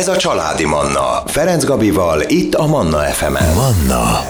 [0.00, 1.22] Ez a Családi Manna.
[1.26, 3.54] Ferenc Gabival, itt a Manna FM-en.
[3.54, 4.24] Manna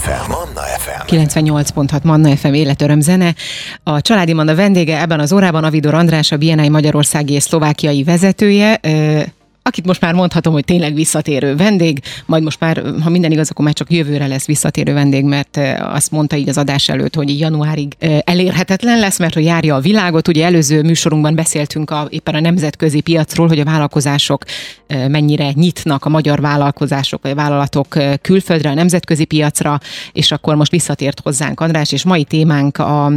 [0.00, 0.30] FM.
[0.30, 1.16] Manna FM.
[1.16, 3.34] 98.6 Manna FM életöröm zene.
[3.82, 8.80] A Családi Manna vendége ebben az órában Avidor András, a BNI Magyarországi és Szlovákiai vezetője
[9.66, 13.64] akit most már mondhatom, hogy tényleg visszatérő vendég, majd most már, ha minden igaz, akkor
[13.64, 17.92] már csak jövőre lesz visszatérő vendég, mert azt mondta így az adás előtt, hogy januárig
[18.24, 20.28] elérhetetlen lesz, mert hogy járja a világot.
[20.28, 24.44] Ugye előző műsorunkban beszéltünk a, éppen a nemzetközi piacról, hogy a vállalkozások
[25.08, 29.80] mennyire nyitnak a magyar vállalkozások vagy vállalatok külföldre, a nemzetközi piacra,
[30.12, 33.12] és akkor most visszatért hozzánk András, és mai témánk a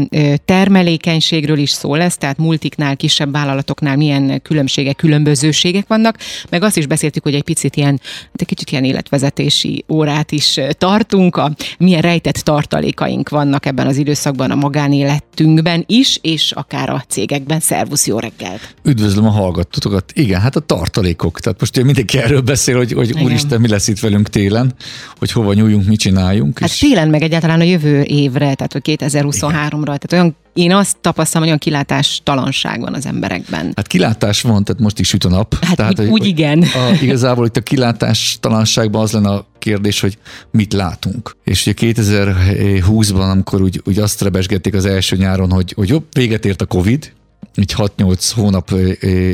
[0.45, 6.17] termelékenységről is szó lesz, tehát multiknál, kisebb vállalatoknál milyen különbségek, különbözőségek vannak,
[6.49, 10.59] meg azt is beszéltük, hogy egy picit ilyen, hát egy kicsit ilyen életvezetési órát is
[10.71, 17.03] tartunk, a milyen rejtett tartalékaink vannak ebben az időszakban a magánéletünkben is, és akár a
[17.07, 17.59] cégekben.
[17.59, 18.75] Szervusz, jó reggelt!
[18.83, 20.11] Üdvözlöm a hallgatókat.
[20.13, 21.39] Igen, hát a tartalékok.
[21.39, 24.73] Tehát most mindenki erről beszél, hogy, hogy úristen, mi lesz itt velünk télen,
[25.17, 26.59] hogy hova nyúljunk, mit csináljunk.
[26.59, 26.77] Hát és...
[26.77, 31.47] télen, meg egyáltalán a jövő évre, tehát hogy 2023-ra, tehát olyan én azt tapasztalom, hogy
[31.47, 33.71] olyan kilátástalanság van az emberekben.
[33.75, 35.65] Hát kilátás van, tehát most is süt a nap.
[35.65, 36.61] Hát tehát, úgy, úgy igen.
[36.61, 40.17] A, igazából itt a kilátástalanságban az lenne a kérdés, hogy
[40.51, 41.35] mit látunk.
[41.43, 46.45] És ugye 2020-ban, amikor úgy, úgy azt rebesgették az első nyáron, hogy, hogy jobb, véget
[46.45, 47.11] ért a Covid,
[47.57, 48.71] így 6-8 hónap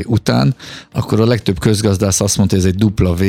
[0.04, 0.54] után,
[0.92, 3.22] akkor a legtöbb közgazdász azt mondta, hogy ez egy dupla V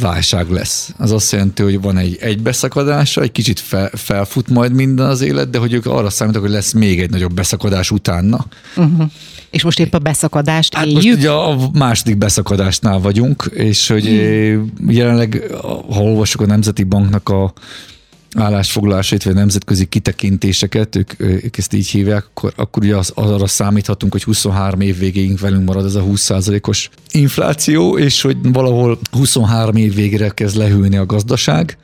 [0.00, 0.94] válság lesz.
[0.98, 5.50] Az azt jelenti, hogy van egy egybeszakadása, egy kicsit fel, felfut majd minden az élet,
[5.50, 8.46] de hogy ők arra számítanak, hogy lesz még egy nagyobb beszakadás utána.
[8.76, 9.10] Uh-huh.
[9.50, 11.02] És most épp a beszakadást hát éljük?
[11.02, 14.72] Most ugye a második beszakadásnál vagyunk, és hogy hmm.
[14.88, 17.52] jelenleg, ha olvasok a Nemzeti Banknak a
[18.36, 24.12] állásfoglalásait, vagy nemzetközi kitekintéseket, ők, ők ezt így hívják, akkor, akkor ugye az, arra számíthatunk,
[24.12, 29.94] hogy 23 év végéig velünk marad ez a 20%-os infláció, és hogy valahol 23 év
[29.94, 31.78] végére kezd lehűlni a gazdaság,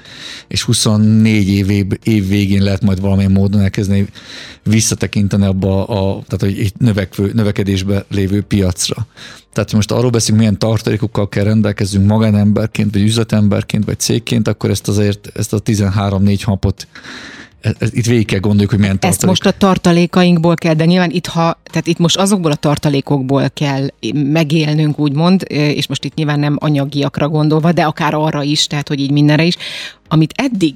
[0.49, 4.07] és 24 év, év végén lehet majd valamilyen módon elkezdeni
[4.63, 9.07] visszatekinteni abba a, tehát egy növekvő, növekedésbe lévő piacra.
[9.57, 14.89] Tehát most arról beszélünk, milyen tartalékokkal kell rendelkezünk magánemberként, vagy üzletemberként, vagy cégként, akkor ezt
[14.89, 16.89] azért, ezt a 13-4 hapot
[17.61, 19.17] e, e, itt végig kell gondoljuk, hogy milyen tartalék.
[19.17, 23.51] Ezt most a tartalékainkból kell, de nyilván itt, ha, tehát itt most azokból a tartalékokból
[23.55, 28.89] kell megélnünk, úgymond, és most itt nyilván nem anyagiakra gondolva, de akár arra is, tehát
[28.89, 29.57] hogy így mindenre is,
[30.09, 30.75] amit eddig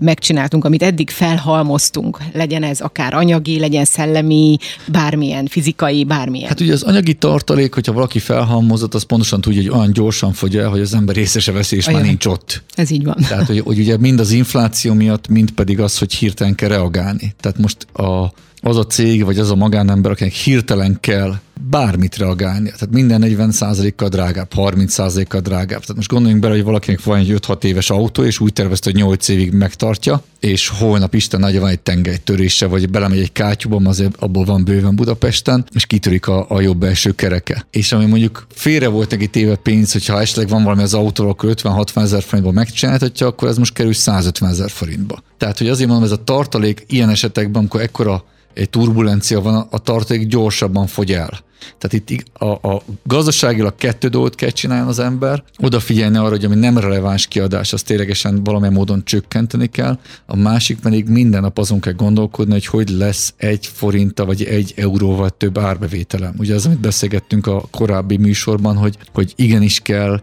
[0.00, 6.48] megcsináltunk, amit eddig felhalmoztunk, legyen ez akár anyagi, legyen szellemi, bármilyen fizikai, bármilyen.
[6.48, 10.56] Hát ugye az anyagi tartalék, hogyha valaki felhalmozott, az pontosan tudja, hogy olyan gyorsan fogy
[10.56, 12.00] el, hogy az ember észre se veszi, és Olyan.
[12.00, 12.62] már nincs ott.
[12.74, 13.16] Ez így van.
[13.28, 17.34] Tehát, hogy, hogy ugye mind az infláció miatt, mind pedig az, hogy hirtelen kell reagálni.
[17.40, 21.34] Tehát most a, az a cég, vagy az a magánember, akinek hirtelen kell
[21.70, 22.64] bármit reagálni.
[22.64, 25.80] Tehát minden 40%-kal drágább, 30%-kal drágább.
[25.80, 29.00] Tehát most gondoljunk bele, hogy valakinek van egy 5-6 éves autó, és úgy tervezte, hogy
[29.00, 34.16] 8 évig megtartja, és holnap Isten nagy van egy tengelytörése, vagy belemegy egy kátyúba, azért
[34.16, 37.66] abból van bőven Budapesten, és kitörik a, a jobb első kereke.
[37.70, 41.54] És ami mondjuk félre volt neki téve pénz, hogyha esetleg van valami az autóról, akkor
[41.56, 45.22] 50-60 ezer forintba megcsináltatja, akkor ez most kerül 150 ezer forintba.
[45.38, 48.24] Tehát, hogy azért mondom, ez a tartalék ilyen esetekben, amikor ekkora
[48.54, 51.40] egy turbulencia van, a tartalék gyorsabban fogy el.
[51.78, 56.54] Tehát itt a, a gazdaságilag kettő dolgot kell csinálni az ember, odafigyelni arra, hogy ami
[56.54, 61.80] nem releváns kiadás, azt ténylegesen valamilyen módon csökkenteni kell, a másik pedig minden nap azon
[61.80, 66.34] kell gondolkodni, hogy hogy lesz egy forinta vagy egy euróval több árbevételem.
[66.38, 70.22] Ugye az, amit beszélgettünk a korábbi műsorban, hogy, hogy igenis kell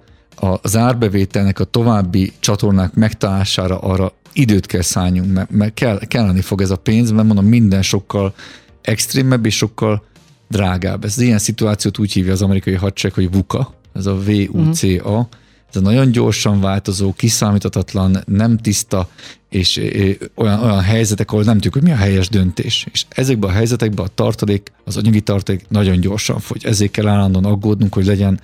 [0.62, 6.62] az árbevételnek a további csatornák megtalálására arra időt kell szálljunk, mert, mert kell, kelleni fog
[6.62, 8.34] ez a pénz, mert mondom, minden sokkal
[8.82, 10.04] extrémebb és sokkal
[10.50, 11.04] drágább.
[11.04, 15.28] Ez ilyen szituációt úgy hívja az amerikai hadsereg, hogy VUCA, ez a V-U-C-A,
[15.70, 19.10] ez a nagyon gyorsan változó, kiszámíthatatlan, nem tiszta,
[19.50, 19.82] és
[20.36, 22.88] olyan, olyan helyzetek, ahol nem tudjuk, hogy mi a helyes döntés.
[22.92, 26.66] És ezekben a helyzetekben a tartalék, az anyagi tartalék nagyon gyorsan fogy.
[26.66, 28.40] Ezért kell állandóan aggódnunk, hogy legyen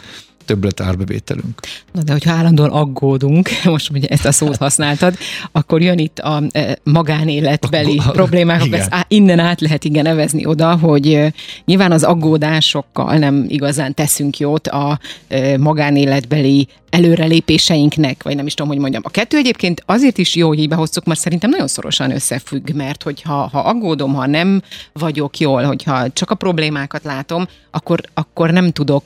[0.45, 1.59] többlet árbevételünk.
[1.91, 5.17] Na de hogyha állandóan aggódunk, most ugye ezt a szót használtad,
[5.51, 10.77] akkor jön itt a e, magánéletbeli a, problémák, ezt innen át lehet igen nevezni oda,
[10.77, 11.33] hogy e,
[11.65, 18.71] nyilván az aggódásokkal nem igazán teszünk jót a e, magánéletbeli előrelépéseinknek, vagy nem is tudom,
[18.71, 19.01] hogy mondjam.
[19.05, 23.03] A kettő egyébként azért is jó, hogy így behoztuk, mert szerintem nagyon szorosan összefügg, mert
[23.03, 24.61] hogyha ha aggódom, ha nem
[24.93, 29.03] vagyok jól, hogyha csak a problémákat látom, akkor, akkor nem tudok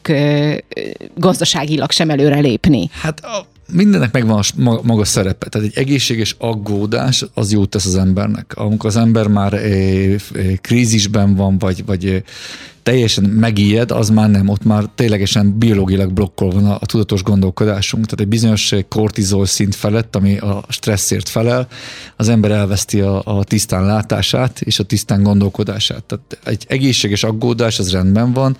[1.30, 2.90] gazdaságilag sem előrelépni.
[2.92, 5.50] Hát a, mindennek megvan a maga szerepe.
[5.50, 8.54] Tehát egy egészséges aggódás az jót tesz az embernek.
[8.56, 10.20] Amikor az ember már eh, eh,
[10.62, 12.22] krízisben van, vagy, vagy eh,
[12.84, 18.06] teljesen megijed, az már nem, ott már ténylegesen biológilag blokkol van a, a tudatos gondolkodásunk.
[18.06, 21.68] Tehát egy bizonyos kortizol szint felett, ami a stresszért felel,
[22.16, 26.04] az ember elveszti a, a tisztán látását és a tisztán gondolkodását.
[26.04, 28.58] Tehát egy egészséges aggódás, az rendben van,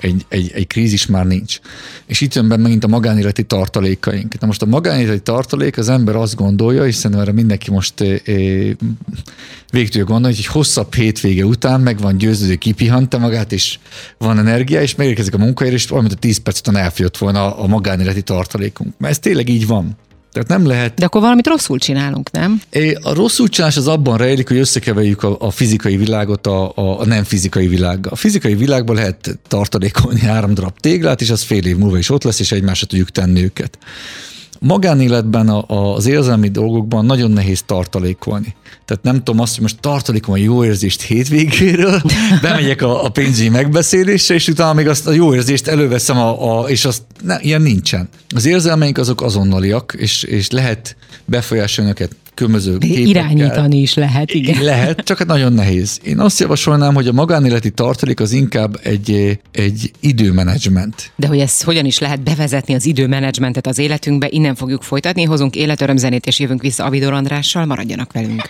[0.00, 1.58] egy, egy, egy krízis már nincs.
[2.06, 4.40] És itt jön be megint a magánéleti tartalékaink.
[4.40, 8.22] Na most a magánéleti tartalék, az ember azt gondolja, és szerintem erre mindenki most é,
[8.24, 8.76] é,
[9.70, 13.78] végtől gondolja, hogy egy hosszabb hétvége után meg van győződő, kipihanta magát, és
[14.18, 17.62] van energia, és megérkezik a munkahelyre, és valamint a 10 perc után elfogyott volna a,
[17.62, 18.94] a magánéleti tartalékunk.
[18.98, 19.96] Mert ez tényleg így van.
[20.42, 20.94] Tehát nem lehet...
[20.94, 22.60] De akkor valamit rosszul csinálunk, nem?
[23.02, 27.24] A rosszul csinálás az abban rejlik, hogy összekeverjük a, a fizikai világot a, a, nem
[27.24, 28.12] fizikai világgal.
[28.12, 32.22] A fizikai világban lehet tartalékolni három darab téglát, és az fél év múlva is ott
[32.22, 33.78] lesz, és egymásra tudjuk tenni őket.
[34.60, 38.54] Magánéletben a, az érzelmi dolgokban nagyon nehéz tartalékolni.
[38.84, 42.02] Tehát nem tudom azt, hogy most tartalékom a jó érzést hétvégéről,
[42.42, 46.68] bemegyek a, a pénzügyi megbeszélésre, és utána még azt a jó érzést előveszem, a, a,
[46.68, 48.08] és azt ne, ilyen nincsen.
[48.34, 53.06] Az érzelmeink azok azonnaliak, és, és lehet befolyásolni őket különböző képekkel.
[53.06, 54.62] Irányítani is lehet, igen.
[54.62, 56.00] Lehet, csak hát nagyon nehéz.
[56.02, 61.12] Én azt javasolnám, hogy a magánéleti tartalék az inkább egy, egy időmenedzsment.
[61.16, 65.22] De hogy ezt hogyan is lehet bevezetni az időmenedzsmentet az életünkbe, innen fogjuk folytatni.
[65.22, 68.42] Hozunk életörömzenét, és jövünk vissza Avidor Andrással, maradjanak velünk.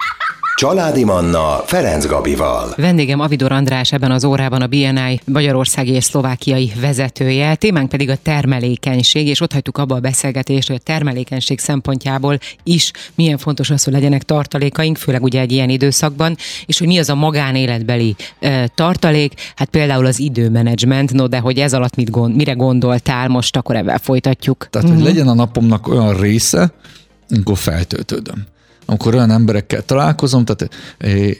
[0.56, 2.74] Családi Manna Ferenc Gabival.
[2.76, 7.54] Vendégem Avidor András ebben az órában a BNI magyarországi és szlovákiai vezetője.
[7.54, 12.90] Témánk pedig a termelékenység, és ott hagytuk abba a beszélgetést, hogy a termelékenység szempontjából is
[13.14, 16.36] milyen fontos az, hogy legyenek tartalékaink, főleg ugye egy ilyen időszakban,
[16.66, 21.58] és hogy mi az a magánéletbeli e, tartalék, hát például az időmenedzsment, no de hogy
[21.58, 24.68] ez alatt mit gond, mire gondoltál, most akkor ebben folytatjuk.
[24.70, 25.12] Tehát, hogy uh-huh.
[25.12, 26.72] legyen a napomnak olyan része,
[27.28, 28.54] amikor feltöltődöm
[28.86, 30.74] amikor olyan emberekkel találkozom, tehát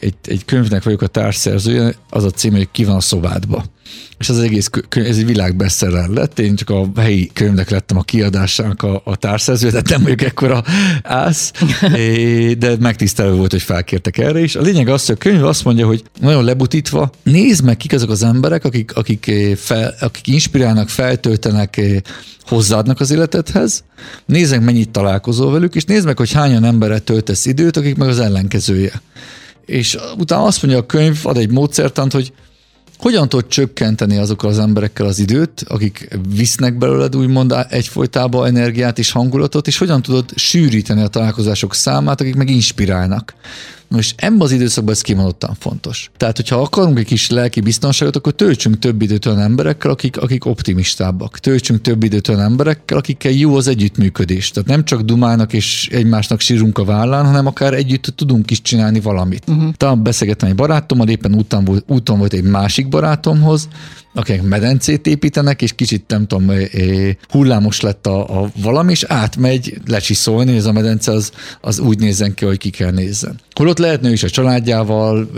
[0.01, 3.65] egy, egy könyvnek vagyok a társszerzője, az a cím, hogy ki van a szobádba.
[4.19, 8.03] És az egész könyv, ez egy világbeszélel lett, én csak a helyi könyvnek lettem a
[8.03, 10.65] kiadásának a, a társszerzője, tehát nem vagyok ekkora
[11.03, 11.53] ász,
[12.59, 14.57] de megtisztelő volt, hogy felkértek erre is.
[14.57, 18.11] A lényeg az, hogy a könyv azt mondja, hogy nagyon lebutítva, nézd meg kik azok
[18.11, 21.81] az emberek, akik, akik, fel, akik inspirálnak, feltöltenek,
[22.41, 23.85] hozzáadnak az életedhez,
[24.27, 28.09] nézd meg, mennyit találkozol velük, és nézd meg, hogy hányan emberre töltesz időt, akik meg
[28.09, 29.03] az ellenkezője.
[29.67, 32.33] És utána azt mondja a könyv, ad egy módszertant, hogy
[32.99, 39.11] hogyan tudod csökkenteni azokkal az emberekkel az időt, akik visznek belőled úgymond egyfolytában energiát és
[39.11, 43.35] hangulatot, és hogyan tudod sűríteni a találkozások számát, akik meg inspirálnak.
[43.89, 46.11] Most ebben az időszakban ez kimondottan fontos.
[46.17, 50.45] Tehát, hogyha akarunk egy kis lelki biztonságot, akkor töltsünk több időt olyan emberekkel, akik, akik
[50.45, 51.39] optimistábbak.
[51.39, 54.51] Töltsünk több időt olyan emberekkel, akikkel jó az együttműködés.
[54.51, 59.01] Tehát nem csak dumálnak és egymásnak sírunk a vállán, hanem akár együtt tudunk is csinálni
[59.01, 59.43] valamit.
[59.49, 59.73] Uh-huh.
[59.73, 63.69] Talán beszélgettem egy barátommal, éppen úton volt, úton volt egy másik barátomhoz,
[64.17, 66.57] akik medencét építenek, és kicsit nem tudom,
[67.29, 71.31] hullámos lett a, a valami, és átmegy lecsiszolni, és ez a medence az,
[71.61, 73.41] az úgy nézzen ki, hogy ki kell nézzen.
[73.55, 75.31] Holott lehetne is a családjával,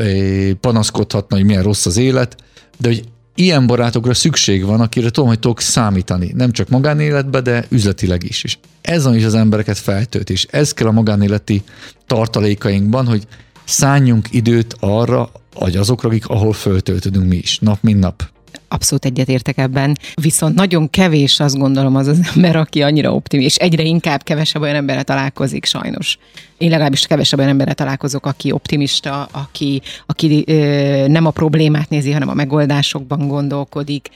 [0.61, 2.37] panaszkodhatna, hogy milyen rossz az élet,
[2.79, 3.05] de hogy
[3.35, 6.33] ilyen barátokra szükség van, akire tudom, hogy tudok számítani.
[6.37, 8.45] Nem csak magánéletben, de üzletileg is.
[8.45, 11.63] És ez is az embereket feltölt, és ez kell a magánéleti
[12.07, 13.27] tartalékainkban, hogy
[13.65, 18.29] szálljunk időt arra, vagy azokra, akik ahol föltöltődünk mi is, nap mint nap.
[18.69, 19.97] Abszolút egyetértek ebben.
[20.15, 24.63] Viszont nagyon kevés azt gondolom az az ember, aki annyira optimista, és egyre inkább kevesebb
[24.63, 26.19] olyan emberre találkozik sajnos.
[26.59, 32.13] Én legalábbis kevesebb olyan emberre találkozok, aki optimista, aki, aki ö, nem a problémát nézi,
[32.13, 34.09] hanem a megoldásokban gondolkodik.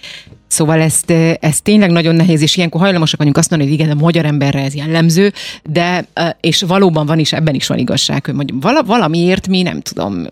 [0.52, 4.00] Szóval ezt, ez tényleg nagyon nehéz, és ilyenkor hajlamosak vagyunk azt mondani, hogy igen, a
[4.00, 5.32] magyar emberre ez jellemző,
[5.64, 6.06] de
[6.40, 10.26] és valóban van is, ebben is van igazság, hogy mondjuk valamiért mi nem tudom.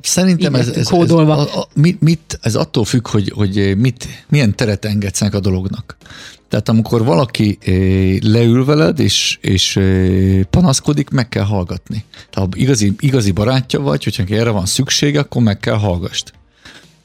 [0.00, 4.54] Szerintem ez, ez, ez, a, a, mit, mit, ez attól függ, hogy, hogy mit, milyen
[4.54, 5.96] teret engedsz a dolognak.
[6.48, 7.58] Tehát amikor valaki
[8.22, 9.80] leül veled, és, és
[10.50, 12.04] panaszkodik, meg kell hallgatni.
[12.30, 16.32] Tehát ha igazi, igazi barátja vagy, hogyha erre van szüksége, akkor meg kell hallgast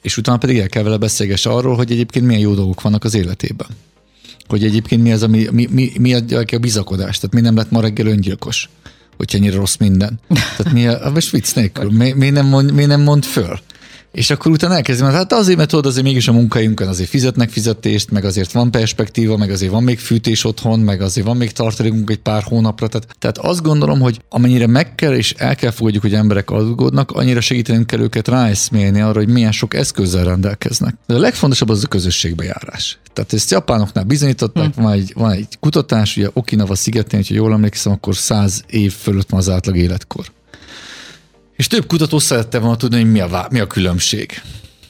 [0.01, 3.13] és utána pedig el kell vele beszélges arról, hogy egyébként milyen jó dolgok vannak az
[3.13, 3.67] életében.
[4.47, 6.21] Hogy egyébként mi az, ami, mi, mi, mi a,
[6.61, 8.69] bizakodás, tehát mi nem lett ma reggel öngyilkos,
[9.17, 10.19] hogyha ennyire rossz minden.
[10.57, 13.59] Tehát mi a, a vicc nélkül, mi, mi, nem mond, mi nem mond föl.
[14.11, 18.11] És akkor utána elkezdem, hát azért, mert tudod, azért mégis a munkájunkon azért fizetnek fizetést,
[18.11, 22.09] meg azért van perspektíva, meg azért van még fűtés otthon, meg azért van még tartalékunk
[22.09, 22.87] egy pár hónapra.
[22.87, 27.11] Tehát, tehát azt gondolom, hogy amennyire meg kell és el kell fogadjuk, hogy emberek aggódnak,
[27.11, 30.95] annyira segítenünk kell őket ráeszmélni arra, hogy milyen sok eszközzel rendelkeznek.
[31.07, 32.99] De a legfontosabb az a közösségbe járás.
[33.13, 34.83] Tehát ezt japánoknál bizonyították, hmm.
[34.83, 39.29] van, egy, van egy kutatás, ugye Okinawa szigetén, hogyha jól emlékszem, akkor száz év fölött
[39.29, 40.25] van az átlag életkor.
[41.61, 44.41] És több kutató szerette volna tudni, hogy mi a, mi a különbség.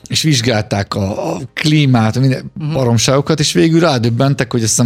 [0.08, 2.74] És vizsgálták a, a klímát, minden uh-huh.
[2.74, 4.84] baromságokat, és végül rádöbbentek, hogy ezt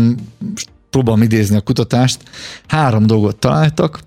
[0.89, 2.19] próbálom idézni a kutatást,
[2.67, 3.99] három dolgot találtak.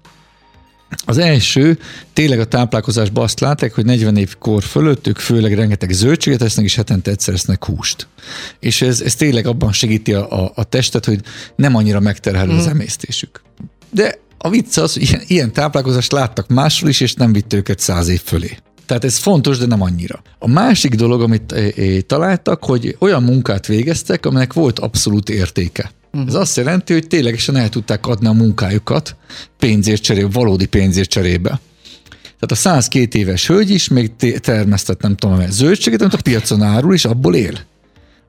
[1.05, 1.79] Az első,
[2.13, 6.65] tényleg a táplálkozásban azt látják, hogy 40 év kor fölött ők főleg rengeteg zöldséget esznek,
[6.65, 8.09] és hetente egyszer esznek húst.
[8.61, 11.21] És ez, ez tényleg abban segíti a, a, a testet, hogy
[11.57, 12.59] nem annyira megterhelő mm.
[12.59, 13.43] az emésztésük.
[13.91, 17.79] De a vicc az, hogy ilyen, ilyen táplálkozást láttak máshol is, és nem vitt őket
[17.79, 18.59] száz év fölé.
[18.87, 20.23] Tehát ez fontos, de nem annyira.
[20.39, 25.91] A másik dolog, amit eh, eh, találtak, hogy olyan munkát végeztek, aminek volt abszolút értéke.
[26.13, 26.29] Uh-huh.
[26.29, 29.17] Ez azt jelenti, hogy ténylegesen el tudták adni a munkájukat
[29.59, 31.61] pénzért cserébe, valódi pénzért cserébe.
[32.21, 36.95] Tehát a 102 éves hölgy is még termesztett, nem tudom, zöldséget, amit a piacon árul,
[36.95, 37.59] és abból él.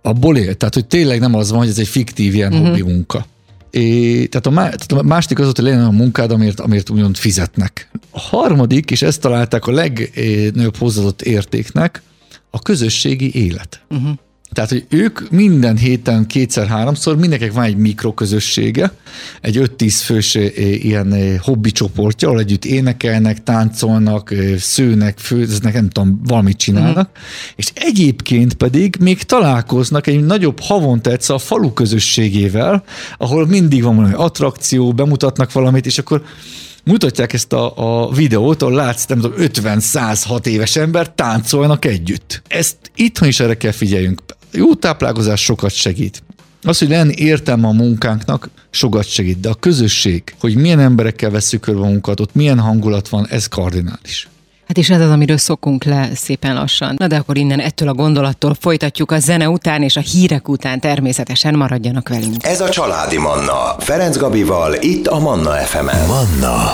[0.02, 0.56] Abból él.
[0.56, 2.68] Tehát, hogy tényleg nem az van, hogy ez egy fiktív ilyen uh-huh.
[2.68, 3.26] hobbi munka.
[3.72, 7.90] É, tehát, a, tehát a második az hogy legyen a munkád, amért, amért úgymond fizetnek.
[8.12, 12.02] A harmadik, és ezt találták a legnagyobb hozzáadott értéknek,
[12.50, 13.82] a közösségi élet.
[13.90, 14.12] Uh-huh.
[14.54, 18.92] Tehát, hogy ők minden héten kétszer-háromszor, mindenkinek van egy mikroközössége,
[19.42, 26.58] egy 5-10 fős ilyen hobbi csoportja, ahol együtt énekelnek, táncolnak, szőnek, főznek, nem tudom, valamit
[26.58, 27.24] csinálnak, uh-huh.
[27.56, 32.84] és egyébként pedig még találkoznak egy nagyobb havonta egyszer a falu közösségével,
[33.18, 36.24] ahol mindig van valami attrakció, bemutatnak valamit, és akkor
[36.84, 42.42] mutatják ezt a, a videót, ahol látsz, nem tudom, 50-106 éves ember táncolnak együtt.
[42.48, 46.24] Ezt itthon is erre kell figyeljünk jó táplálkozás sokat segít.
[46.64, 51.62] Az, hogy lenni értelme a munkánknak, sokat segít, de a közösség, hogy milyen emberekkel veszük
[51.62, 54.28] körbe a munkát, ott milyen hangulat van, ez kardinális.
[54.68, 56.96] Hát és ez az, amiről szokunk le szépen lassan.
[56.98, 60.80] Na de akkor innen ettől a gondolattól folytatjuk a zene után és a hírek után
[60.80, 62.46] természetesen maradjanak velünk.
[62.46, 63.76] Ez a Családi Manna.
[63.80, 66.08] Ferenc Gabival, itt a Manna FM-en.
[66.08, 66.72] Manna.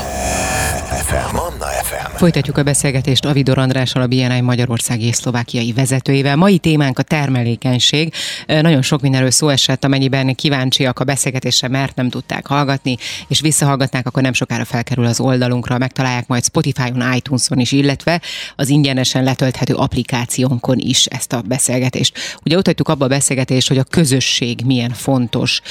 [0.66, 1.36] FM.
[1.36, 2.16] Manna FM.
[2.16, 6.36] Folytatjuk a beszélgetést Avidor Andrással, a BNI Magyarországi és Szlovákiai vezetőjével.
[6.36, 8.14] Mai témánk a termelékenység.
[8.48, 14.08] Nagyon sok mindenről szó esett, amennyiben kíváncsiak a beszélgetésre, mert nem tudták hallgatni, és visszahallgatnák,
[14.08, 18.22] akkor nem sokára felkerül az oldalunkra, megtalálják majd Spotify-on, iTunes-on is, illetve
[18.56, 22.18] az ingyenesen letölthető applikációnkon is ezt a beszélgetést.
[22.44, 25.62] Ugye ott hagytuk abba a beszélgetést, hogy a közösség milyen fontos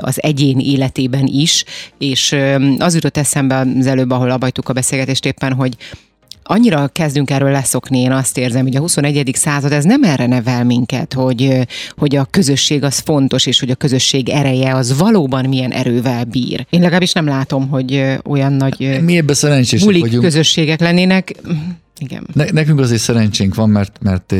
[0.00, 1.64] az egyén életében is,
[1.98, 2.36] és
[2.78, 5.76] az jutott eszembe az előbb, ahol abajtuk a beszélgetést éppen, hogy
[6.42, 9.30] annyira kezdünk erről leszokni, én azt érzem, hogy a 21.
[9.34, 11.66] század ez nem erre nevel minket, hogy,
[11.96, 16.66] hogy a közösség az fontos, és hogy a közösség ereje az valóban milyen erővel bír.
[16.70, 20.22] Én legalábbis nem látom, hogy olyan nagy Mi ebben szerencsések vagyunk.
[20.22, 21.34] közösségek lennének.
[21.98, 22.26] Igen.
[22.34, 24.34] Ne, nekünk azért szerencsénk van, mert, mert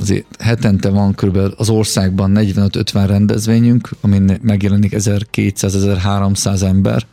[0.00, 1.38] azért hetente van kb.
[1.56, 7.06] az országban 45-50 rendezvényünk, amin megjelenik 1200-1300 ember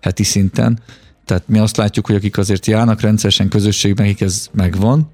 [0.00, 0.78] heti szinten,
[1.24, 5.10] tehát mi azt látjuk, hogy akik azért járnak rendszeresen közösségben, akik ez megvan,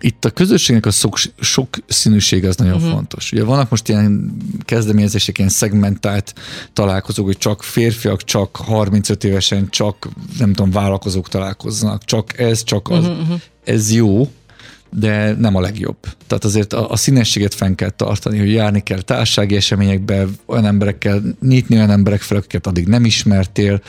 [0.00, 2.90] itt a közösségnek a sok, sok színűség az nagyon uh-huh.
[2.90, 3.32] fontos.
[3.32, 6.34] Ugye vannak most ilyen kezdeményezések, ilyen szegmentált
[6.72, 12.88] találkozók, hogy csak férfiak, csak 35 évesen, csak nem tudom, vállalkozók találkoznak, csak ez, csak
[12.88, 13.06] az.
[13.06, 13.40] Uh-huh.
[13.64, 14.30] Ez jó,
[14.90, 15.96] de nem a legjobb.
[16.26, 21.22] Tehát azért a, a színességet fenn kell tartani, hogy járni kell társági eseményekbe, olyan emberekkel,
[21.40, 23.80] nyitni olyan emberek fel, akiket addig nem ismertél.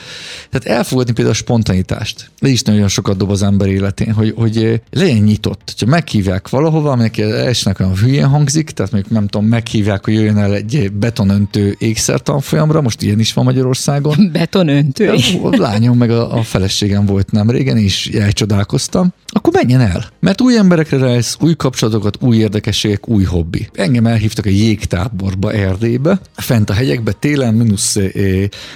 [0.50, 2.30] Tehát elfogadni például a spontanitást.
[2.38, 5.74] Ez is nagyon sokat dob az ember életén, hogy, hogy legyen nyitott.
[5.78, 10.38] Ha meghívják valahova, aminek esnek olyan hülyén hangzik, tehát még nem tudom, meghívják, hogy jöjjön
[10.38, 14.28] el egy betonöntő ékszertanfolyamra, most ilyen is van Magyarországon.
[14.32, 15.08] Betonöntő?
[15.42, 19.12] A lányom meg a, a feleségem volt nem régen, és elcsodálkoztam.
[19.26, 23.68] Akkor menjen el, mert új emberek emberekre rájössz, új kapcsolatokat, új érdekességek, új hobbi.
[23.72, 27.96] Engem elhívtak egy jégtáborba Erdélybe, fent a hegyekbe, télen mínusz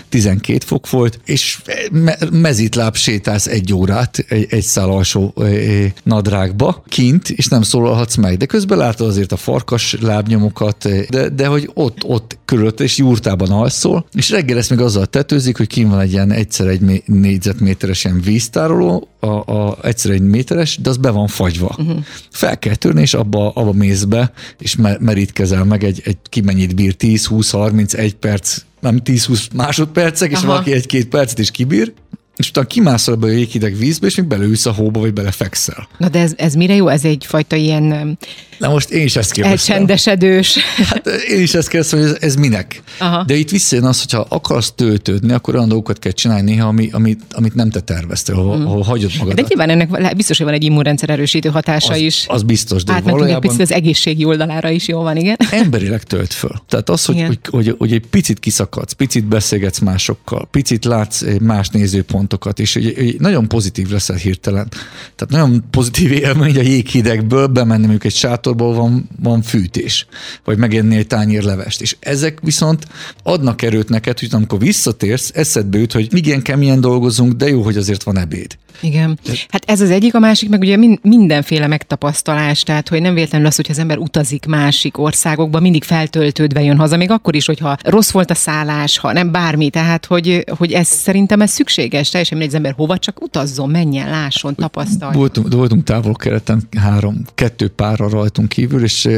[0.09, 1.59] 12 eh, fok volt, és
[1.91, 8.17] me- mezitláb sétálsz egy órát egy, egy szál alsó eh, nadrágba kint, és nem szólalhatsz
[8.17, 8.37] meg.
[8.37, 12.97] De közben látod azért a farkas lábnyomokat, eh, de, de hogy ott, ott körülött, és
[12.97, 17.03] jurtában alszol, és reggel ezt még azzal tetőzik, hogy kim van egy ilyen egyszer egy
[17.07, 21.76] négyzetméteres ilyen víztároló, a, a, egyszer egy méteres, de az be van fagyva.
[21.78, 21.99] Uh-huh.
[22.30, 26.75] Fel kell törni, és abba, abba mész be, és merítkezel meg egy, egy ki mennyit
[26.75, 30.47] bír, 10, 20, 30, egy perc, nem 10-20 másodpercek, és Aha.
[30.47, 31.92] valaki egy-két percet is kibír,
[32.37, 35.88] és utána kimászol ebből a jéghideg vízbe, és még beleülsz a hóba, vagy belefekszel.
[35.99, 36.88] Na de ez, ez mire jó?
[36.88, 38.18] Ez egyfajta ilyen
[38.59, 39.75] Na most én is ezt kérdeztem.
[39.75, 40.59] Elcsendesedős.
[40.91, 42.83] Hát én is ezt kérdeztem, hogy ez, ez minek.
[42.99, 43.25] Aha.
[43.25, 47.21] De itt visszajön az, hogyha akarsz töltődni, akkor olyan dolgokat kell csinálni néha, ami, amit,
[47.33, 48.67] amit nem te terveztél, ahol, mm.
[48.67, 49.35] ahol hagyod magad.
[49.35, 52.25] De nyilván ennek biztos, hogy van egy immunrendszer erősítő hatása az, is.
[52.29, 53.51] Az biztos, de Átmentünk valójában...
[53.51, 55.37] egy picit az egészségi oldalára is, jó van, igen.
[55.51, 56.63] Emberileg tölt föl.
[56.69, 61.69] Tehát az, hogy, hogy, hogy, hogy egy picit kiszakadsz, picit beszélgetsz másokkal, picit látsz más
[61.69, 64.69] nézőpontokat, és hogy, hogy nagyon pozitív leszel hirtelen.
[65.15, 68.15] Tehát nagyon pozitív élmény a jéghidegből bemenni mondjuk egy
[68.47, 70.07] sátorból van, van fűtés,
[70.45, 71.81] vagy megenni egy tányér levest.
[71.81, 72.87] És ezek viszont
[73.23, 77.76] adnak erőt neked, hogy amikor visszatérsz, eszedbe jut, hogy igen, keményen dolgozunk, de jó, hogy
[77.76, 78.57] azért van ebéd.
[78.81, 79.19] Igen.
[79.49, 83.57] Hát ez az egyik, a másik meg ugye mindenféle megtapasztalás, tehát hogy nem véletlenül az,
[83.57, 88.11] hogy az ember utazik másik országokba, mindig feltöltődve jön haza, még akkor is, hogyha rossz
[88.11, 92.57] volt a szállás, ha nem bármi, tehát hogy, hogy ez szerintem ez szükséges, teljesen mindegy,
[92.57, 95.19] az ember hova csak utazzon, menjen, lásson, tapasztaljon.
[95.19, 99.09] Voltunk, voltunk távol-keleten három, kettő párra rajtunk kívül, és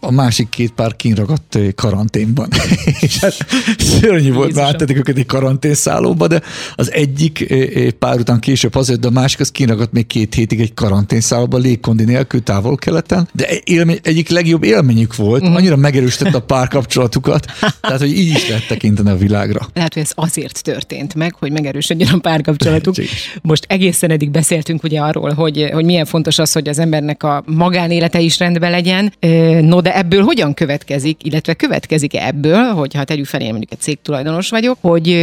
[0.00, 2.48] a másik két pár kinragadt karanténban.
[3.00, 3.46] és hát
[3.78, 6.42] szörnyű volt, mert őket egy karanténszállóba, de
[6.74, 7.54] az egyik
[7.98, 12.04] pár után később hazajött, de a másik az kinagadt még két hétig egy karanténszállóba légkondi
[12.04, 15.56] nélkül távol-keleten, de élmény, egyik legjobb élményük volt, uh-huh.
[15.56, 17.46] annyira megerősítette a párkapcsolatukat,
[17.80, 19.68] tehát hogy így is lehet tekinteni a világra.
[19.74, 22.94] Lehet, hogy ez azért történt meg, hogy megerősödjön a párkapcsolatuk.
[23.42, 27.42] Most egészen eddig beszéltünk ugye arról, hogy, hogy milyen fontos az, hogy az embernek a
[27.46, 29.12] magánélete is rendben legyen.
[29.60, 34.48] No, de ebből hogyan következik, illetve következik ebből, hogyha tegyük fel, én mondjuk egy cégtulajdonos
[34.48, 35.16] vagyok, hogy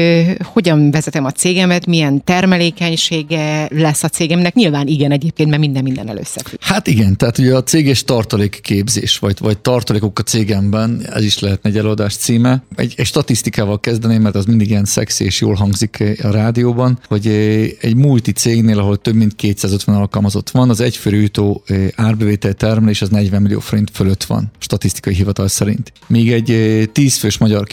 [0.44, 4.54] hogyan vezetem a cégemet, milyen termelékenység, vége lesz a cégemnek?
[4.54, 6.60] Nyilván igen egyébként, mert minden minden összefügg.
[6.62, 11.70] Hát igen, tehát ugye a céges tartalékképzés, vagy, vagy tartalékok a cégemben, ez is lehetne
[11.70, 12.64] egy előadás címe.
[12.76, 17.28] Egy, egy statisztikával kezdeném, mert az mindig ilyen szexi és jól hangzik a rádióban, hogy
[17.82, 21.64] egy multi cégnél, ahol több mint 250 alkalmazott van, az egyfőrűtó
[21.96, 25.92] árbevétel termelés az 40 millió forint fölött van, statisztikai hivatal szerint.
[26.08, 27.68] Míg egy 10 fős magyar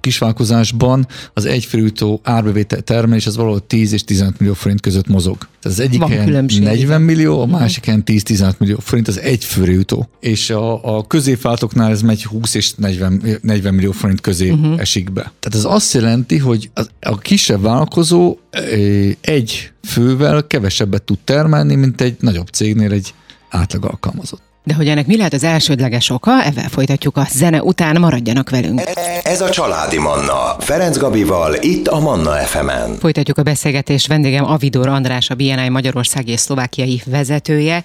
[0.00, 5.38] kisvállalkozásban az egyfőrűtó árbevétel termelés az valahol 10 és 15 millió forint között mozog.
[5.38, 9.72] Tehát az egyik helyen 40 millió, a másik helyen 10-15 millió forint az egy főre
[9.72, 10.08] jutó.
[10.20, 14.80] És a, a középváltóknál ez megy 20 és 40, 40 millió forint közé uh-huh.
[14.80, 15.32] esik be.
[15.40, 18.36] Tehát ez azt jelenti, hogy a, a kisebb vállalkozó
[19.20, 23.14] egy fővel kevesebbet tud termelni, mint egy nagyobb cégnél egy
[23.52, 24.51] átlag alkalmazott.
[24.64, 28.82] De hogy ennek mi lehet az elsődleges oka, ezzel folytatjuk a zene után, maradjanak velünk.
[29.22, 32.98] Ez a Családi Manna, Ferenc Gabival, itt a Manna FM-en.
[32.98, 37.82] Folytatjuk a beszélgetést, vendégem Avidor András, a BNI Magyarországi és Szlovákiai vezetője.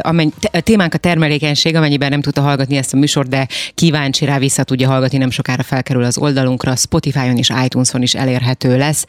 [0.00, 4.62] Amennyi, témánk a termelékenység, amennyiben nem tudta hallgatni ezt a műsort, de kíváncsi rá vissza
[4.62, 9.04] tudja hallgatni, nem sokára felkerül az oldalunkra, Spotify-on és iTunes-on is elérhető lesz.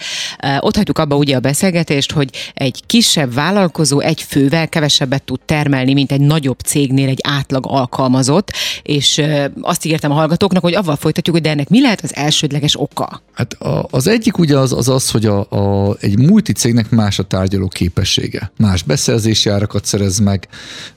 [0.59, 5.93] Ott hagyjuk abba ugye a beszélgetést, hogy egy kisebb vállalkozó egy fővel kevesebbet tud termelni,
[5.93, 8.51] mint egy nagyobb cég cégnél egy átlag alkalmazott,
[8.83, 9.21] és
[9.61, 13.21] azt ígértem a hallgatóknak, hogy avval folytatjuk, hogy de ennek mi lehet az elsődleges oka?
[13.33, 13.57] Hát
[13.89, 17.67] az egyik ugye az az, az hogy a, a, egy multi cégnek más a tárgyaló
[17.67, 18.51] képessége.
[18.57, 20.47] Más beszerzési árakat szerez meg,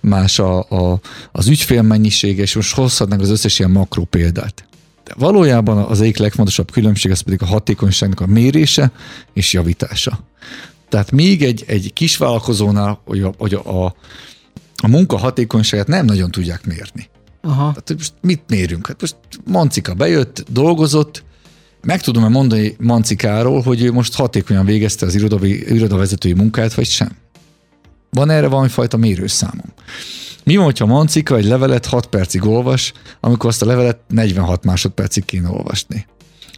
[0.01, 1.01] más a, a,
[1.33, 4.65] az ügyfél mennyisége, és most hozhatnánk az összes ilyen makró példát.
[5.05, 8.91] De valójában az egyik legfontosabb különbség, ez pedig a hatékonyságnak a mérése
[9.33, 10.19] és javítása.
[10.89, 13.95] Tehát még egy, egy kisvállalkozónál, hogy a, hogy a, a
[14.81, 17.09] a munka hatékonyságát nem nagyon tudják mérni.
[17.43, 17.71] Aha.
[17.71, 18.87] Tehát most mit mérünk?
[18.87, 21.25] Hát most Mancika bejött, dolgozott,
[21.83, 27.11] meg tudom-e mondani Mancikáról, hogy ő most hatékonyan végezte az irodavi, irodavezetői munkát, vagy sem?
[28.11, 29.73] Van erre valamifajta mérőszámom.
[30.45, 35.25] Mi van, hogyha Mancika egy levelet 6 percig olvas, amikor azt a levelet 46 másodpercig
[35.25, 36.07] kéne olvasni?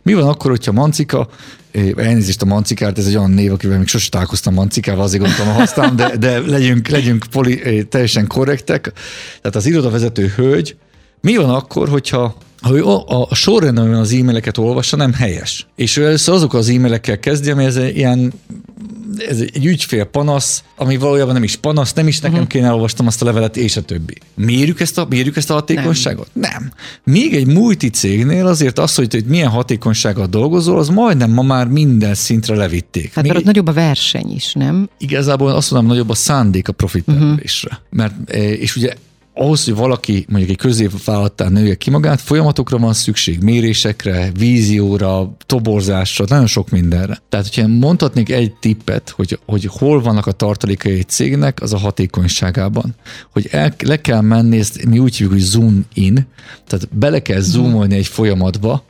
[0.03, 1.29] Mi van akkor, hogyha Mancika,
[1.97, 5.97] elnézést a Mancikát, ez egy olyan név, akivel még sosem találkoztam Mancikával, azért gondoltam, használom,
[5.97, 8.93] de, de legyünk, legyünk poli, teljesen korrektek.
[9.41, 10.77] Tehát az irodavezető hölgy,
[11.21, 12.37] mi van akkor, hogyha
[12.71, 15.67] ő a, a sorrendben az e-maileket olvassa, nem helyes.
[15.77, 18.33] És ő először azok az e-mailekkel kezdi, ami ez ilyen
[19.29, 22.51] ez egy ügyfél panasz, ami valójában nem is panasz, nem is nekem uh-huh.
[22.51, 24.15] kéne elolvastam azt a levelet, és a többi.
[24.35, 26.29] Mérjük ezt a, mérjük ezt a hatékonyságot?
[26.33, 26.51] Nem.
[26.51, 26.73] nem.
[27.05, 31.67] Még egy multi cégnél azért az, hogy, hogy milyen hatékonysággal dolgozol, az majdnem ma már
[31.67, 33.15] minden szintre levitték.
[33.15, 34.89] Hát mert ott nagyobb a verseny is, nem?
[34.99, 37.71] Igazából azt mondom, nagyobb a szándék a profittermelésre.
[37.71, 37.87] Uh-huh.
[37.91, 38.93] Mert, eh, és ugye
[39.35, 46.25] ahhoz, hogy valaki mondjuk egy középvállalattán nője ki magát, folyamatokra van szükség, mérésekre, vízióra, toborzásra,
[46.29, 47.19] nagyon sok mindenre.
[47.29, 51.79] Tehát, hogyha mondhatnék egy tippet, hogy, hogy hol vannak a tartalékai egy cégnek, az a
[51.79, 52.95] hatékonyságában.
[53.33, 56.27] Hogy el, le kell menni, ezt mi úgy hívjuk, hogy zoom in,
[56.67, 58.85] tehát bele kell zoomolni egy folyamatba,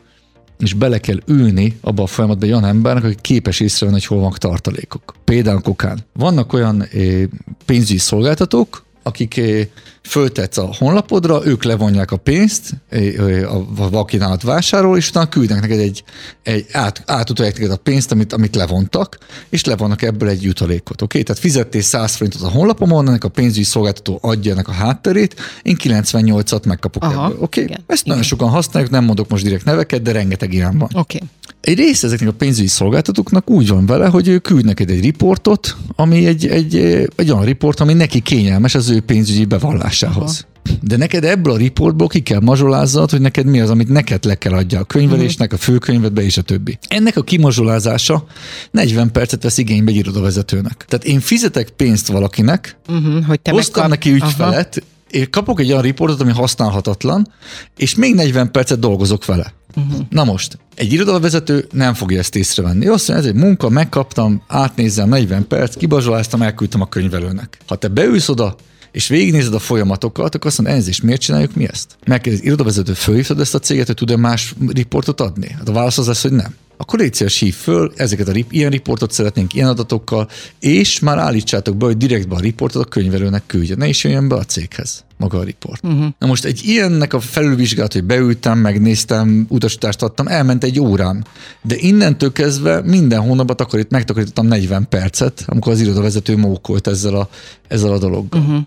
[0.59, 4.18] és bele kell ülni abba a folyamatba egy olyan embernek, aki képes észrevenni, hogy hol
[4.18, 5.14] vannak tartalékok.
[5.24, 5.98] Például kokán.
[6.12, 7.22] Vannak olyan eh,
[7.64, 9.67] pénzügyi szolgáltatók, akik eh,
[10.03, 15.79] föltetsz a honlapodra, ők levonják a pénzt, eh, a vakinálat vásárol, és utána küldnek neked
[15.79, 16.05] egy,
[16.43, 21.03] egy át, átutalják neked a pénzt, amit, amit levontak, és levonnak ebből egy jutalékot.
[21.03, 21.05] Oké?
[21.05, 21.23] Okay?
[21.23, 25.77] Tehát fizettél 100 forintot a honlapomon, ennek a pénzügyi szolgáltató adja ennek a hátterét, én
[25.83, 27.37] 98-at megkapok Aha, ebből.
[27.41, 27.62] Oké?
[27.62, 27.77] Okay?
[27.87, 28.03] Ezt igen.
[28.05, 30.88] nagyon sokan használjuk, nem mondok most direkt neveket, de rengeteg ilyen van.
[30.95, 31.17] Oké.
[31.17, 31.29] Okay.
[31.62, 35.77] Egy része ezeknek a pénzügyi szolgáltatóknak úgy van vele, hogy ő küld neked egy riportot,
[35.96, 36.77] ami egy, egy,
[37.16, 40.46] egy olyan riport, ami neki kényelmes az ő pénzügyi bevallásához.
[40.64, 40.77] Aha.
[40.81, 44.35] De neked ebből a riportból ki kell mazsolázzad, hogy neked mi az, amit neked le
[44.35, 46.79] kell adja a könyvelésnek, a főkönyvedbe és a többi.
[46.88, 48.27] Ennek a kimazsolázása
[48.70, 50.85] 40 percet vesz igénybe egy irodavezetőnek.
[50.88, 54.05] Tehát én fizetek pénzt valakinek, uh-huh, hogy te hoztam megkap...
[54.05, 54.87] neki ügyfelet, Aha.
[55.12, 57.33] És kapok egy olyan riportot, ami használhatatlan,
[57.77, 59.53] és még 40 percet dolgozok vele.
[59.77, 60.07] Uh-huh.
[60.11, 62.87] Na most, egy irodalvezető nem fogja ezt észrevenni.
[62.87, 67.59] Azt mondja, ez egy munka, megkaptam, átnézem 40 perc, kibazsoláztam, elküldtem a könyvelőnek.
[67.66, 68.55] Ha te beülsz oda,
[68.92, 71.96] és végignézed a folyamatokat, akkor azt mondod, ez is miért csináljuk mi ezt?
[72.07, 75.51] Megkérdez, irodavezető, fölhívtad ezt a céget, hogy tud-e más riportot adni?
[75.51, 78.71] Hát a válasz az lesz, hogy nem akkor légy szíves, hív föl, ezeket a ilyen
[78.71, 80.29] riportot szeretnénk ilyen adatokkal,
[80.61, 83.75] és már állítsátok be, hogy direktben a riportot a könyvelőnek küldje.
[83.77, 85.85] Ne is jöjjön be a céghez maga a riport.
[85.85, 86.07] Uh-huh.
[86.18, 91.25] Na most egy ilyennek a felülvizsgálat, hogy beültem, megnéztem, utasítást adtam, elment egy órám.
[91.62, 97.29] De innentől kezdve minden hónapban takarít, megtakarítottam 40 percet, amikor az irodavezető mókolt ezzel a,
[97.68, 98.40] ezzel a dologgal.
[98.40, 98.61] Uh-huh.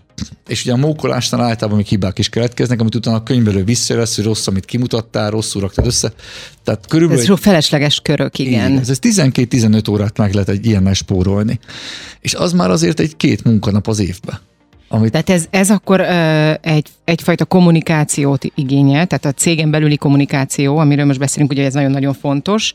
[0.46, 4.24] És ugye a mókolásnál általában még hibák is keletkeznek, amit utána a könyvelő visszajövesz, hogy
[4.24, 6.12] rossz, amit kimutattál, rosszul raktad össze.
[6.64, 7.22] Tehát körülbelül...
[7.22, 7.38] Ez egy...
[7.38, 8.70] felesleges körök, igen.
[8.70, 11.58] igen ez 12-15 órát meg lehet egy ilyen spórolni.
[12.20, 14.38] És az már azért egy két munkanap az évben.
[14.88, 15.10] Amit...
[15.10, 21.04] Tehát ez, ez akkor ö, egy, egyfajta kommunikációt igényel, tehát a cégen belüli kommunikáció, amiről
[21.04, 22.74] most beszélünk, ugye ez nagyon-nagyon fontos,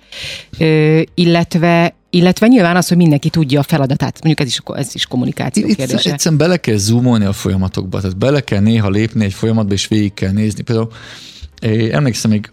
[0.57, 4.23] ö, illetve illetve nyilván az, hogy mindenki tudja a feladatát.
[4.23, 6.11] Mondjuk ez is, ez is kommunikáció Itt kérdése.
[6.11, 10.13] Egyszerűen bele kell zoomolni a folyamatokba, tehát bele kell néha lépni egy folyamatba, és végig
[10.13, 10.61] kell nézni.
[10.61, 10.91] Például
[11.91, 12.49] emlékszem, még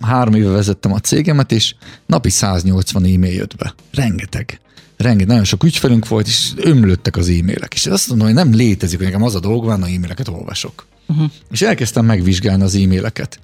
[0.00, 1.74] három éve vezettem a cégemet, és
[2.06, 3.74] napi 180 e-mail jött be.
[3.92, 4.58] Rengeteg
[4.96, 7.74] rengeteg, nagyon sok ügyfelünk volt, és ömlöttek az e-mailek.
[7.74, 10.86] És azt mondom, hogy nem létezik, hogy nekem az a dolog van, e-maileket olvasok.
[11.06, 11.30] Uh-huh.
[11.50, 13.38] És elkezdtem megvizsgálni az e-maileket.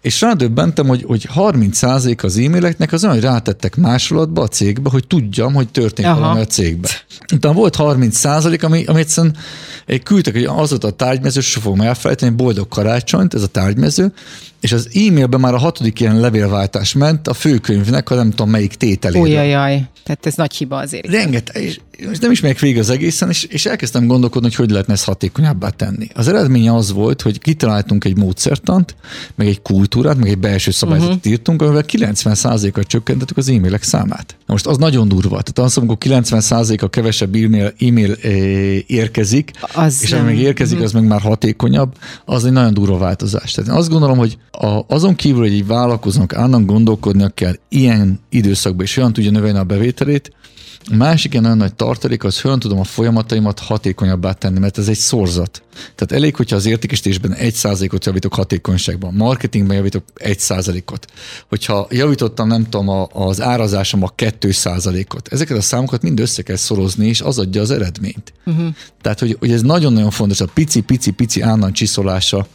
[0.00, 5.06] És rádöbbentem, hogy, hogy 30% az e-maileknek az olyan, hogy rátettek másolatba a cégbe, hogy
[5.06, 6.20] tudjam, hogy történt Aha.
[6.20, 6.88] valami a cégbe.
[7.34, 9.36] Utána volt 30%, ami, ami egyszerűen
[10.02, 14.12] küldtek, hogy az volt a tárgymező, sosem fogom elfelejteni, boldog karácsonyt, ez a tárgymező,
[14.60, 18.74] és az e-mailben már a hatodik ilyen levélváltás ment a főkönyvnek, a nem tudom melyik
[18.74, 19.20] tételére.
[19.20, 21.06] Ujjajaj, tehát ez nagy hiba azért.
[21.06, 24.70] Rengeteg, és, és nem is megyek végig az egészen, és, és elkezdtem gondolkodni, hogy hogy
[24.70, 26.08] lehetne ezt hatékonyabbá tenni.
[26.14, 28.96] Az eredménye az volt, hogy kitaláltunk egy módszertant,
[29.34, 31.32] meg egy kultúrát, meg egy belső szabályzatot uh-huh.
[31.32, 34.36] írtunk, amivel 90%-kal csökkentettük az e-mailek számát.
[34.38, 35.42] Na most az nagyon durva.
[35.42, 38.12] Tehát az, amikor 90%-a kevesebb e-mail, e-mail
[38.86, 40.86] érkezik, az és ami még érkezik, uh-huh.
[40.86, 41.92] az meg már hatékonyabb,
[42.24, 43.52] az egy nagyon durva változás.
[43.52, 48.20] Tehát én azt gondolom, hogy a, azon kívül, hogy egy vállalkozónak állandóan gondolkodnia kell ilyen
[48.28, 50.32] időszakban, és olyan tudja növelni a bevételét,
[50.90, 54.88] a másik ilyen nagyon nagy tartalék, az hogyan tudom a folyamataimat hatékonyabbá tenni, mert ez
[54.88, 55.62] egy szorzat.
[55.94, 61.06] Tehát elég, hogyha az értékesítésben egy százalékot javítok hatékonyságban, marketingben javítok egy százalékot.
[61.48, 66.56] Hogyha javítottam, nem tudom, az árazásom a kettő százalékot, ezeket a számokat mind össze kell
[66.56, 68.32] szorozni, és az adja az eredményt.
[68.46, 68.74] Uh-huh.
[69.02, 72.46] Tehát, hogy, hogy ez nagyon-nagyon fontos, a pici-pici-pici állandó csiszolása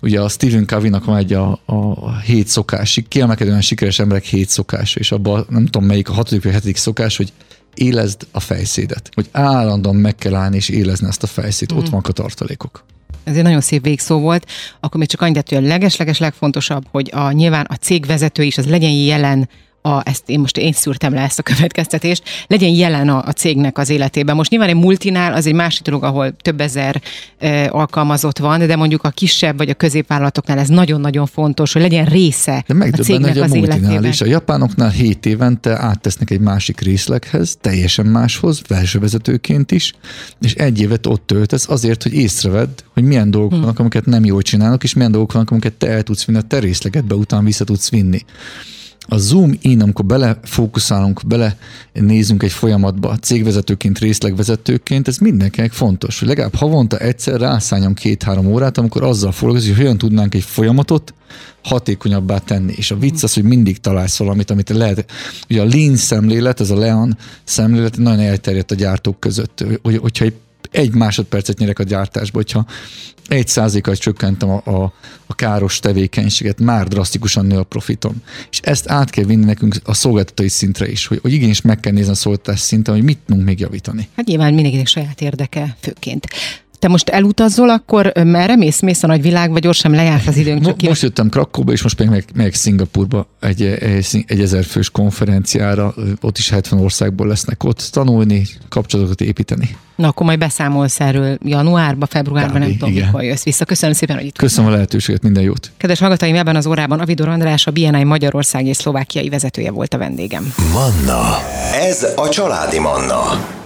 [0.00, 5.00] ugye a Stephen Covey-nak van egy a, a hét szokás, kiemelkedően sikeres emberek hét szokása,
[5.00, 7.32] és abban nem tudom melyik a hatodik vagy hetedik szokás, hogy
[7.74, 9.10] élezd a fejszédet.
[9.14, 11.74] Hogy állandóan meg kell állni és élezni ezt a fejszét.
[11.74, 11.76] Mm.
[11.76, 12.84] Ott vannak a tartalékok.
[13.24, 14.46] Ez egy nagyon szép végszó volt.
[14.80, 18.58] Akkor még csak annyit, hogy a legesleges legfontosabb, hogy a, nyilván a cég vezető is
[18.58, 19.48] az legyen jelen
[19.82, 23.78] a, ezt én most én szűrtem le ezt a következtetést, legyen jelen a, a cégnek
[23.78, 24.36] az életében.
[24.36, 27.02] Most nyilván egy multinál az egy másik dolog, ahol több ezer
[27.38, 32.04] e, alkalmazott van, de mondjuk a kisebb vagy a középvállalatoknál ez nagyon-nagyon fontos, hogy legyen
[32.04, 34.04] része de a cégnek hogy a az életében.
[34.04, 34.20] Is.
[34.20, 38.62] A japánoknál 7 évente áttesznek egy másik részleghez, teljesen máshoz,
[38.92, 39.92] vezetőként is,
[40.40, 43.60] és egy évet ott töltesz azért, hogy észrevedd, hogy milyen dolgok hmm.
[43.60, 46.42] vannak, amiket nem jól csinálnak, és milyen dolgok vannak, amiket te el tudsz vinni a
[46.42, 48.24] te részlegedbe, után vissza tudsz vinni
[49.12, 51.56] a zoom in, amikor belefókuszálunk, bele
[51.92, 58.78] nézünk egy folyamatba, cégvezetőként, részlegvezetőként, ez mindenkinek fontos, hogy legalább havonta egyszer rászálljam két-három órát,
[58.78, 61.14] amikor azzal foglalkozik, hogy hogyan tudnánk egy folyamatot
[61.62, 62.72] hatékonyabbá tenni.
[62.76, 65.10] És a vicc az, hogy mindig találsz valamit, amit lehet.
[65.48, 69.64] Ugye a lean szemlélet, ez a Lean szemlélet nagyon elterjedt a gyártók között.
[69.82, 70.34] Hogy, hogyha egy
[70.70, 72.66] egy másodpercet nyerek a gyártásba, hogyha
[73.28, 74.92] egy százalékkal csökkentem a, a,
[75.26, 78.22] a káros tevékenységet, már drasztikusan nő a profitom.
[78.50, 81.92] És ezt át kell vinni nekünk a szolgáltatói szintre is, hogy, hogy igenis meg kell
[81.92, 84.08] nézni a szolgáltatás szinten, hogy mit tudunk még javítani.
[84.16, 86.26] Hát nyilván mindenkinek saját érdeke főként.
[86.80, 88.80] Te most elutazol, akkor merre mész?
[88.80, 90.64] Mész a nagyvilág, vagy gyorsan lejárt az időnk?
[90.64, 95.94] Csak most jöttem Krakóba, és most pedig meg, meg Szingapurba egy, egy, egy ezerfős konferenciára,
[96.20, 99.76] ott is 70 országból lesznek ott tanulni, kapcsolatokat építeni.
[99.96, 103.04] Na, akkor majd beszámolsz erről januárba, februárban, nem tudom, igen.
[103.04, 103.64] mikor jössz vissza.
[103.64, 105.70] Köszönöm szépen, hogy itt Köszönöm a lehetőséget, minden jót.
[105.76, 109.98] Kedves hallgatóim, ebben az órában Avidor András, a BNI Magyarország és Szlovákiai vezetője volt a
[109.98, 110.52] vendégem.
[110.72, 111.38] Manna.
[111.88, 113.58] Ez a családi Manna.